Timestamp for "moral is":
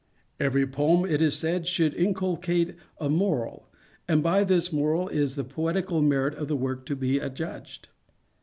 4.73-5.35